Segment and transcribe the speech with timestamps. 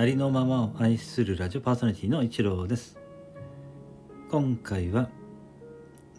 [0.00, 2.98] ありのままを愛するラジオパーソナリティの一郎です。
[4.30, 5.10] 今回は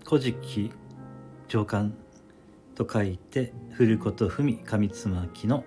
[0.08, 0.72] 古事記
[1.48, 1.92] 上巻
[2.76, 5.64] と書いて振ること踏み上つまきの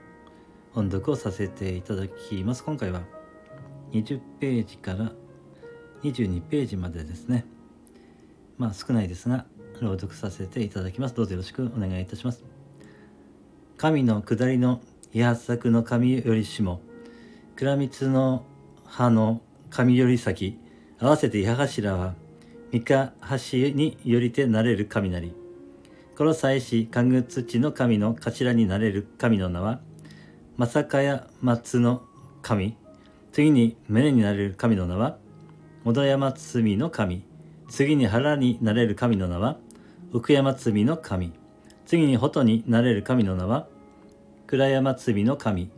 [0.77, 2.63] 音読をさせていただきます。
[2.63, 3.03] 今回は
[3.91, 5.11] 20ページから
[6.05, 7.45] 22ページまでですね。
[8.59, 9.45] まあ少ないですが
[9.81, 11.17] 朗読させていただきます。
[11.17, 12.45] どうぞよろしくお願いいたします。
[13.77, 14.81] 神の下りの
[15.13, 16.81] 八作の神よりしも
[17.57, 18.45] 倉光の
[18.85, 19.41] 葉の
[19.71, 20.59] 神より先
[20.99, 22.15] 合わせて矢柱は
[22.73, 25.35] 三日橋によりてなれる雷
[26.17, 29.81] この祭司神具土の神の頭になれる神の名は
[30.57, 32.03] 正かや松の
[32.41, 32.77] 神。
[33.33, 35.19] 次に胸になれる神の名は
[35.83, 37.25] 元山罪の神。
[37.69, 39.59] 次に腹になれる神の名は
[40.13, 41.33] 奥山罪の神。
[41.87, 43.67] 次に穂になれる神の名は
[44.47, 45.69] 倉山罪の神。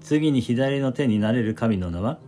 [0.00, 2.18] 次に左の手になれる神の名は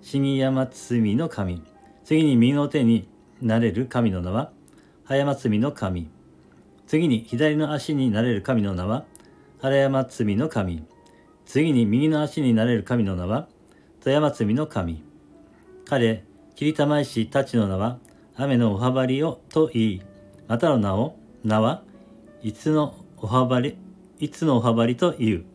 [0.00, 1.62] 死に山罪の神。
[2.04, 3.08] 次に右の手に
[3.40, 4.50] なれる神の名は
[5.04, 6.10] 葉山罪の神。
[6.86, 9.04] 次に左の足になれる神の名は
[9.60, 10.84] 原山罪の神。
[11.46, 13.48] 次に右の足になれる神の名は
[14.00, 15.02] 富山罪の神。
[15.86, 16.24] 彼
[16.56, 17.98] 霧玉石たちの名は
[18.34, 20.02] 雨のおはばりをと言い。
[20.48, 21.82] またの名を名は
[22.42, 23.76] いつのおはばり
[24.18, 25.51] いつのおはばりという。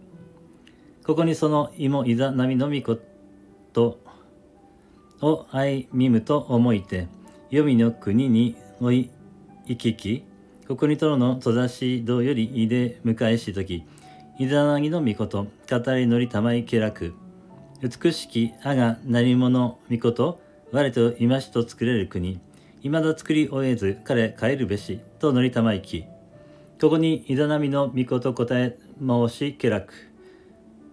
[1.07, 2.97] ここにその芋いざ波のみこ
[3.71, 3.97] と
[5.21, 7.07] を相見むと思いて
[7.49, 9.09] 黄泉の国におい
[9.67, 10.25] 行き来。
[10.67, 13.85] ここにとろの戸ざしどよりいで迎えしとき
[14.37, 17.13] いざなぎのみこと語りのりたまいけらく。
[17.81, 20.41] 美しきあが何者みこと
[20.73, 22.41] 我と今しと作れる国。
[22.83, 26.03] いまだ作り終えず彼帰るべしとのりたまいき。
[26.81, 30.06] ここにいざなみのみこと答え申しけらく。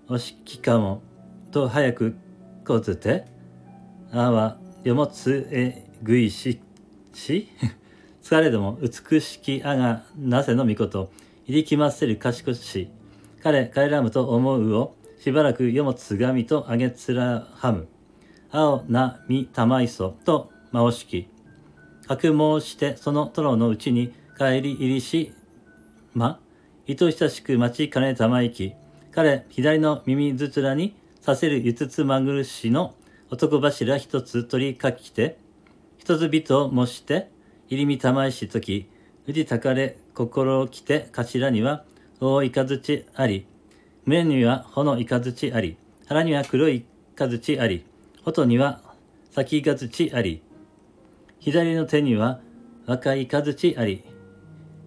[0.06, 1.00] おしきかも
[1.50, 2.14] と早く
[2.66, 3.24] こずて
[4.12, 6.60] あはよもつえぐいし
[7.14, 7.48] し？
[8.22, 11.10] 疲れども美しきあがなせのみこと
[11.46, 12.90] 入りきませる賢し。
[13.42, 17.88] 彼帰らむと思うをしばらくよもつがみとあげつらはむ。
[18.50, 21.28] 青なみたまいそとまおしき。
[22.06, 25.32] 格申してその殿のうちに帰り入りし
[26.12, 26.40] ま
[26.86, 28.74] 愛ししく待ちかねたまいき。
[29.14, 32.94] 彼左の耳ずつらにさせるゆつまぐるしの
[33.30, 35.38] 男柱一つ取りかきて
[35.98, 37.30] 一つ人を模して、
[37.68, 38.90] 入り身玉石時、
[39.26, 41.84] 宇治たかれ心をきて頭には
[42.20, 43.46] 大いかずちあり、
[44.04, 46.84] 胸には穂のいかずちあり、腹には黒い
[47.16, 47.86] かずちあり、
[48.24, 48.82] 外には
[49.30, 50.42] 先かずちあり、
[51.38, 52.40] 左の手には
[52.86, 54.04] 若いかずちあり、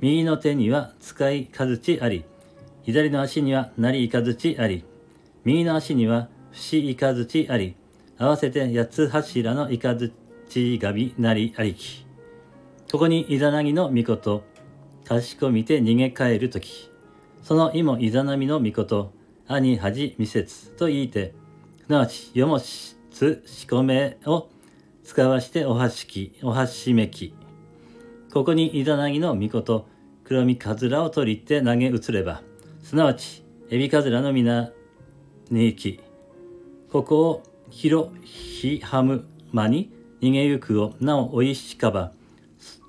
[0.02, 2.26] 右の手には使いかずちあり、
[2.88, 4.86] 左の足にはなりいかずちあり、
[5.44, 7.76] 右の足には節いかずちあり、
[8.18, 10.14] 合わせて八つ柱のいかず
[10.48, 12.06] ちがびなりありき。
[12.90, 14.42] ここにイザナギの御事、
[15.04, 16.90] 賢みて逃げ帰るとき、
[17.44, 19.12] その意もイザナミの御事、
[19.50, 21.34] 兄恥未節と言いて、
[21.86, 24.48] すなわちよもしつしこめを
[25.04, 27.34] 使わしておはしき、おはしめき。
[28.34, 29.86] ここにイザナギの御事、
[30.24, 32.44] 黒みかずらを取りて投げ移れば、
[32.88, 34.72] すなわちエビかずらの皆
[35.52, 36.00] に行き、
[36.90, 42.14] ここを広ひはむ間に逃げゆくをなおおいしかば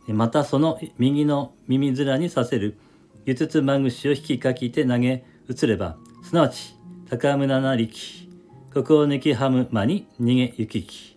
[0.06, 2.78] またその右の耳面にさせる
[3.26, 6.76] ゆつつまぐしを引きかきて投げ移ればすなわち
[7.10, 8.28] 高村な力
[8.72, 11.16] ここを抜きはむ間に逃げゆきき。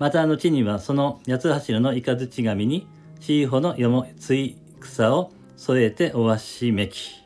[0.00, 2.88] また後にはその八つ柱の雷紙に
[3.20, 7.17] シーホのよもつい草を添えておわしめき。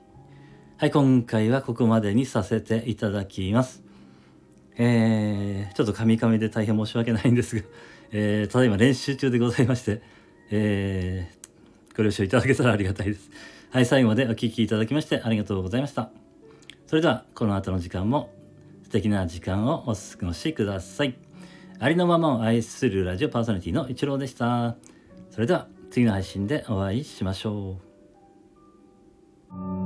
[0.83, 3.85] はい今回はここまでにさせていただきます
[4.77, 7.63] えー、ちょっとカミカミで大変申し訳ないんですが
[8.11, 10.03] えー、ただいま練習中でございまして、
[10.51, 13.31] えー、ご了承いただけたらありがたいです。
[13.71, 16.11] はい、最後までお聴きいただきましてありがとうございました。
[16.89, 18.31] それでは、この後の時間も
[18.83, 21.15] 素敵な時間をお過ごしください。
[21.79, 24.75] ありのままを愛するラジオパーソナリティの一郎でした。
[25.31, 27.79] それでは、次の配信でお会いしましょ
[29.49, 29.82] う。